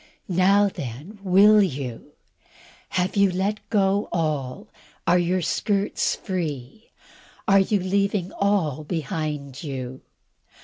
Now 0.27 0.67
then, 0.67 1.19
will 1.21 1.61
you? 1.61 2.13
Have 2.89 3.15
you 3.15 3.29
let 3.31 3.59
go 3.69 4.09
all? 4.11 4.67
Are 5.05 5.19
your 5.19 5.43
skirts 5.43 6.15
free? 6.15 6.89
Are 7.47 7.59
you 7.59 7.79
leaving 7.79 8.31
all 8.33 8.83
behind 8.83 9.61
you? 9.61 10.01